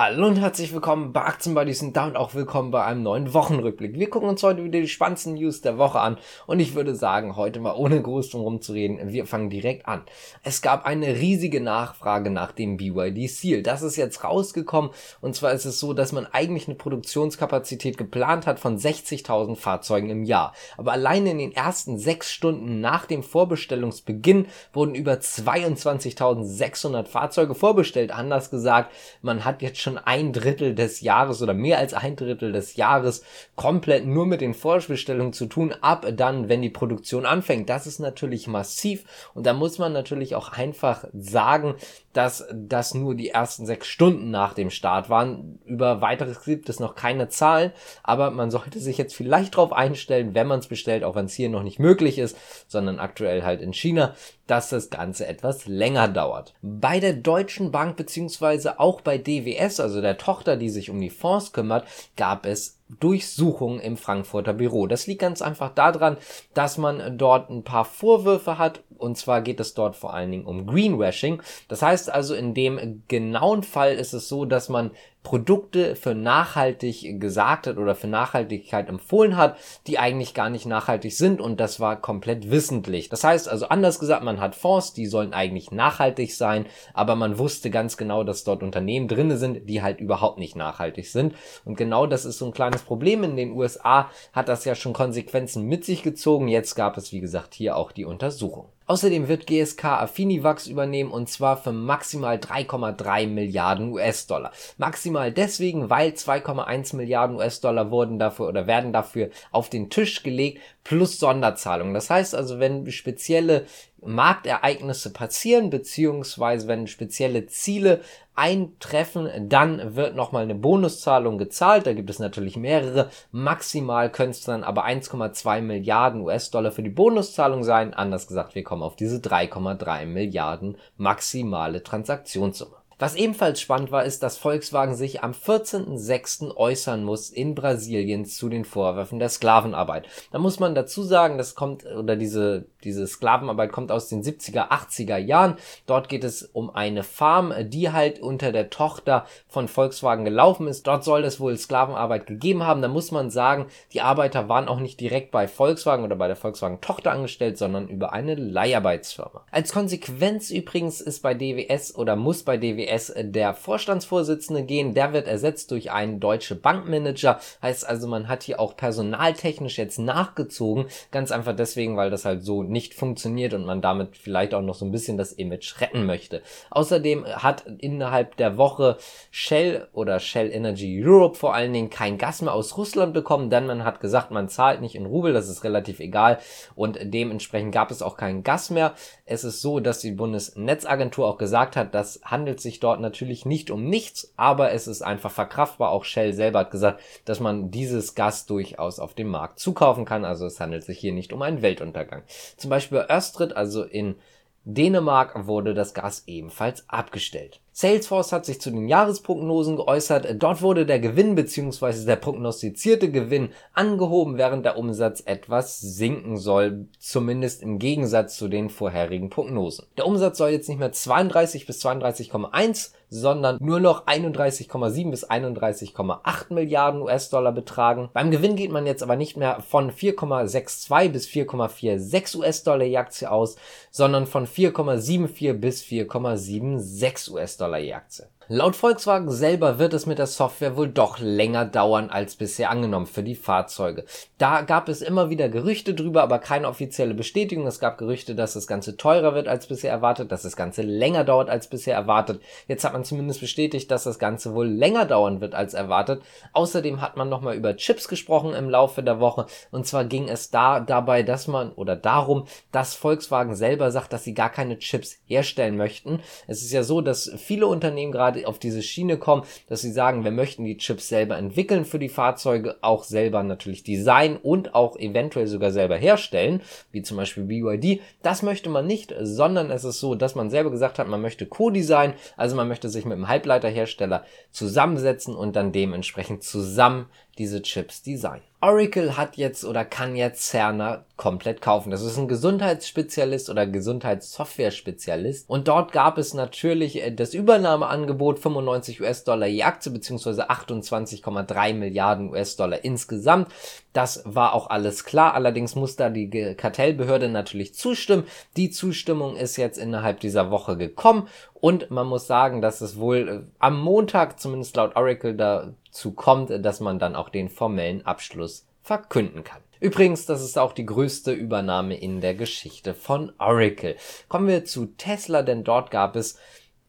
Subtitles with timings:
[0.00, 3.98] Hallo und herzlich willkommen bei Aktienbuddies und damit auch willkommen bei einem neuen Wochenrückblick.
[3.98, 7.34] Wir gucken uns heute wieder die spannendsten News der Woche an und ich würde sagen,
[7.34, 10.02] heute mal ohne groß drum rumzureden, wir fangen direkt an.
[10.44, 13.64] Es gab eine riesige Nachfrage nach dem BYD Seal.
[13.64, 18.46] Das ist jetzt rausgekommen und zwar ist es so, dass man eigentlich eine Produktionskapazität geplant
[18.46, 20.52] hat von 60.000 Fahrzeugen im Jahr.
[20.76, 28.12] Aber alleine in den ersten sechs Stunden nach dem Vorbestellungsbeginn wurden über 22.600 Fahrzeuge vorbestellt.
[28.12, 28.92] Anders gesagt,
[29.22, 32.76] man hat jetzt schon schon ein Drittel des Jahres oder mehr als ein Drittel des
[32.76, 33.22] Jahres
[33.56, 37.68] komplett nur mit den Vorbestellungen zu tun, ab dann, wenn die Produktion anfängt.
[37.70, 41.74] Das ist natürlich massiv und da muss man natürlich auch einfach sagen,
[42.12, 45.58] dass das nur die ersten sechs Stunden nach dem Start waren.
[45.64, 50.34] Über weiteres gibt es noch keine Zahlen, aber man sollte sich jetzt vielleicht darauf einstellen,
[50.34, 52.36] wenn man es bestellt, auch wenn es hier noch nicht möglich ist,
[52.66, 54.14] sondern aktuell halt in China,
[54.48, 56.54] dass das Ganze etwas länger dauert.
[56.62, 61.10] Bei der Deutschen Bank beziehungsweise auch bei DWS, also der Tochter, die sich um die
[61.10, 64.86] Fonds kümmert, gab es Durchsuchungen im Frankfurter Büro.
[64.86, 66.16] Das liegt ganz einfach daran,
[66.54, 68.80] dass man dort ein paar Vorwürfe hat.
[68.98, 71.42] Und zwar geht es dort vor allen Dingen um Greenwashing.
[71.68, 74.90] Das heißt also, in dem genauen Fall ist es so, dass man
[75.28, 81.14] Produkte für nachhaltig gesagt hat oder für Nachhaltigkeit empfohlen hat, die eigentlich gar nicht nachhaltig
[81.14, 83.10] sind und das war komplett wissentlich.
[83.10, 87.38] Das heißt also anders gesagt, man hat Fonds, die sollen eigentlich nachhaltig sein, aber man
[87.38, 91.34] wusste ganz genau, dass dort Unternehmen drinne sind, die halt überhaupt nicht nachhaltig sind
[91.66, 93.22] und genau das ist so ein kleines Problem.
[93.22, 96.48] In den USA hat das ja schon Konsequenzen mit sich gezogen.
[96.48, 98.68] Jetzt gab es wie gesagt hier auch die Untersuchung.
[98.88, 104.50] Außerdem wird GSK Affinivax übernehmen und zwar für maximal 3,3 Milliarden US-Dollar.
[104.78, 110.62] Maximal deswegen, weil 2,1 Milliarden US-Dollar wurden dafür oder werden dafür auf den Tisch gelegt
[110.84, 111.92] plus Sonderzahlungen.
[111.92, 113.66] Das heißt also, wenn spezielle
[114.04, 118.00] Marktereignisse passieren, beziehungsweise wenn spezielle Ziele
[118.34, 121.86] eintreffen, dann wird nochmal eine Bonuszahlung gezahlt.
[121.86, 123.10] Da gibt es natürlich mehrere.
[123.32, 127.94] Maximal können es dann aber 1,2 Milliarden US-Dollar für die Bonuszahlung sein.
[127.94, 132.76] Anders gesagt, wir kommen auf diese 3,3 Milliarden maximale Transaktionssumme.
[133.00, 136.56] Was ebenfalls spannend war, ist, dass Volkswagen sich am 14.06.
[136.56, 140.08] äußern muss in Brasilien zu den Vorwürfen der Sklavenarbeit.
[140.32, 144.70] Da muss man dazu sagen, das kommt, oder diese, diese Sklavenarbeit kommt aus den 70er,
[144.70, 145.54] 80er Jahren.
[145.86, 150.88] Dort geht es um eine Farm, die halt unter der Tochter von Volkswagen gelaufen ist.
[150.88, 152.82] Dort soll es wohl Sklavenarbeit gegeben haben.
[152.82, 156.34] Da muss man sagen, die Arbeiter waren auch nicht direkt bei Volkswagen oder bei der
[156.36, 159.44] Volkswagen Tochter angestellt, sondern über eine Leiharbeitsfirma.
[159.52, 164.94] Als Konsequenz übrigens ist bei DWS oder muss bei DWS DWS der Vorstandsvorsitzende gehen.
[164.94, 167.40] Der wird ersetzt durch einen deutsche Bankmanager.
[167.62, 170.86] Heißt also, man hat hier auch personaltechnisch jetzt nachgezogen.
[171.10, 174.74] Ganz einfach deswegen, weil das halt so nicht funktioniert und man damit vielleicht auch noch
[174.74, 176.42] so ein bisschen das Image retten möchte.
[176.70, 178.96] Außerdem hat innerhalb der Woche
[179.30, 183.66] Shell oder Shell Energy Europe vor allen Dingen kein Gas mehr aus Russland bekommen, denn
[183.66, 186.38] man hat gesagt, man zahlt nicht in Rubel, das ist relativ egal
[186.74, 188.94] und dementsprechend gab es auch kein Gas mehr.
[189.24, 193.70] Es ist so, dass die Bundesnetzagentur auch gesagt hat, das handelt sich dort natürlich nicht
[193.70, 195.90] um nichts, aber es ist einfach verkraftbar.
[195.90, 200.24] Auch Shell selber hat gesagt, dass man dieses Gas durchaus auf dem Markt zukaufen kann.
[200.24, 202.22] Also es handelt sich hier nicht um einen Weltuntergang.
[202.56, 204.16] Zum Beispiel Östrit, also in
[204.64, 207.60] Dänemark, wurde das Gas ebenfalls abgestellt.
[207.78, 210.26] Salesforce hat sich zu den Jahresprognosen geäußert.
[210.42, 212.06] Dort wurde der Gewinn bzw.
[212.06, 218.68] der prognostizierte Gewinn angehoben, während der Umsatz etwas sinken soll, zumindest im Gegensatz zu den
[218.68, 219.86] vorherigen Prognosen.
[219.96, 226.52] Der Umsatz soll jetzt nicht mehr 32 bis 32,1 sondern nur noch 31,7 bis 31,8
[226.52, 228.10] Milliarden US-Dollar betragen.
[228.12, 233.30] Beim Gewinn geht man jetzt aber nicht mehr von 4,62 bis 4,46 US-Dollar je Aktie
[233.30, 233.56] aus,
[233.90, 238.24] sondern von 4,74 bis 4,76 US-Dollar je Aktie.
[238.50, 243.04] Laut Volkswagen selber wird es mit der Software wohl doch länger dauern als bisher angenommen
[243.04, 244.06] für die Fahrzeuge.
[244.38, 247.66] Da gab es immer wieder Gerüchte drüber, aber keine offizielle Bestätigung.
[247.66, 251.24] Es gab Gerüchte, dass das Ganze teurer wird als bisher erwartet, dass das Ganze länger
[251.24, 252.40] dauert als bisher erwartet.
[252.68, 256.22] Jetzt hat man zumindest bestätigt, dass das Ganze wohl länger dauern wird als erwartet.
[256.54, 259.44] Außerdem hat man nochmal über Chips gesprochen im Laufe der Woche.
[259.70, 264.24] Und zwar ging es da dabei, dass man oder darum, dass Volkswagen selber sagt, dass
[264.24, 266.20] sie gar keine Chips herstellen möchten.
[266.46, 270.24] Es ist ja so, dass viele Unternehmen gerade auf diese Schiene kommen, dass sie sagen,
[270.24, 274.96] wir möchten die Chips selber entwickeln für die Fahrzeuge, auch selber natürlich designen und auch
[274.96, 276.62] eventuell sogar selber herstellen,
[276.92, 278.00] wie zum Beispiel BYD.
[278.22, 281.46] Das möchte man nicht, sondern es ist so, dass man selber gesagt hat, man möchte
[281.46, 287.06] Co-Design, also man möchte sich mit einem Halbleiterhersteller zusammensetzen und dann dementsprechend zusammen
[287.38, 288.42] diese Chips designen.
[288.60, 291.90] Oracle hat jetzt oder kann jetzt Cerner komplett kaufen.
[291.90, 295.50] Das ist ein Gesundheitsspezialist oder Gesundheitssoftware-Spezialist.
[295.50, 302.30] Und dort gab es natürlich äh, das Übernahmeangebot 95 US-Dollar je Aktie beziehungsweise 28,3 Milliarden
[302.30, 303.48] US-Dollar insgesamt.
[303.92, 305.34] Das war auch alles klar.
[305.34, 308.24] Allerdings muss da die Kartellbehörde natürlich zustimmen.
[308.56, 313.28] Die Zustimmung ist jetzt innerhalb dieser Woche gekommen und man muss sagen, dass es wohl
[313.28, 318.66] äh, am Montag, zumindest laut Oracle, dazu kommt, dass man dann auch den formellen Abschluss
[318.82, 319.60] verkünden kann.
[319.80, 323.96] Übrigens, das ist auch die größte Übernahme in der Geschichte von Oracle.
[324.28, 326.38] Kommen wir zu Tesla, denn dort gab es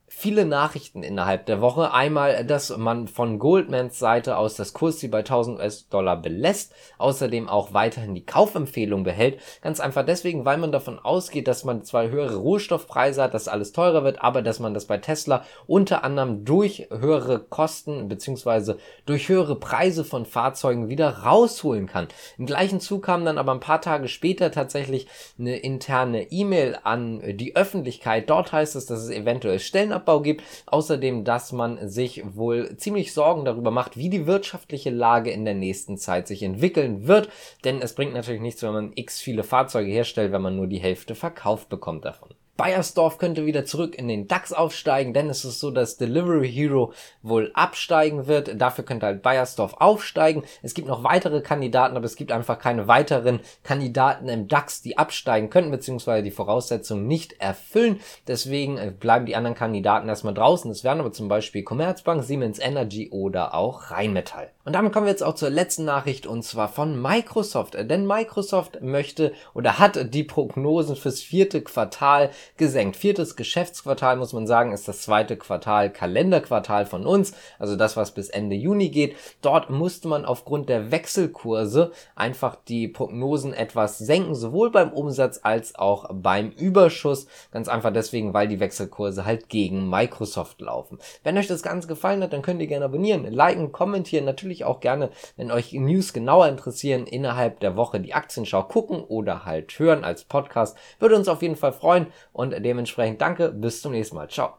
[0.09, 1.93] viele Nachrichten innerhalb der Woche.
[1.93, 7.73] Einmal, dass man von Goldmans Seite aus das Kursziel bei 1000 US-Dollar belässt, außerdem auch
[7.73, 9.39] weiterhin die Kaufempfehlung behält.
[9.61, 13.71] Ganz einfach deswegen, weil man davon ausgeht, dass man zwar höhere Rohstoffpreise hat, dass alles
[13.71, 19.29] teurer wird, aber dass man das bei Tesla unter anderem durch höhere Kosten beziehungsweise durch
[19.29, 22.07] höhere Preise von Fahrzeugen wieder rausholen kann.
[22.37, 25.07] Im gleichen Zug kam dann aber ein paar Tage später tatsächlich
[25.37, 28.29] eine interne E-Mail an die Öffentlichkeit.
[28.29, 30.43] Dort heißt es, dass es eventuell Stellenabbau Abbau gibt.
[30.65, 35.55] Außerdem, dass man sich wohl ziemlich Sorgen darüber macht, wie die wirtschaftliche Lage in der
[35.55, 37.29] nächsten Zeit sich entwickeln wird.
[37.63, 40.79] Denn es bringt natürlich nichts, wenn man x viele Fahrzeuge herstellt, wenn man nur die
[40.79, 42.29] Hälfte verkauft bekommt davon.
[42.59, 46.91] Bayersdorf könnte wieder zurück in den DAX aufsteigen, denn es ist so, dass Delivery Hero
[47.21, 48.59] wohl absteigen wird.
[48.59, 50.43] Dafür könnte halt Bayersdorf aufsteigen.
[50.61, 54.97] Es gibt noch weitere Kandidaten, aber es gibt einfach keine weiteren Kandidaten im DAX, die
[54.97, 58.01] absteigen könnten, beziehungsweise die Voraussetzungen nicht erfüllen.
[58.27, 60.69] Deswegen äh, bleiben die anderen Kandidaten erstmal draußen.
[60.69, 64.51] Es wären aber zum Beispiel Commerzbank, Siemens Energy oder auch Rheinmetall.
[64.65, 67.75] Und damit kommen wir jetzt auch zur letzten Nachricht und zwar von Microsoft.
[67.75, 72.95] Denn Microsoft möchte oder hat die Prognosen fürs vierte Quartal gesenkt.
[72.95, 78.11] Viertes Geschäftsquartal, muss man sagen, ist das zweite Quartal, Kalenderquartal von uns, also das, was
[78.11, 79.15] bis Ende Juni geht.
[79.41, 85.75] Dort musste man aufgrund der Wechselkurse einfach die Prognosen etwas senken, sowohl beim Umsatz als
[85.75, 87.27] auch beim Überschuss.
[87.51, 90.99] Ganz einfach deswegen, weil die Wechselkurse halt gegen Microsoft laufen.
[91.23, 94.79] Wenn euch das Ganze gefallen hat, dann könnt ihr gerne abonnieren, liken, kommentieren, natürlich auch
[94.79, 100.03] gerne, wenn euch News genauer interessieren, innerhalb der Woche die Aktienschau gucken oder halt hören
[100.03, 100.77] als Podcast.
[100.99, 102.07] Würde uns auf jeden Fall freuen
[102.39, 104.29] und dementsprechend danke, bis zum nächsten Mal.
[104.29, 104.58] Ciao.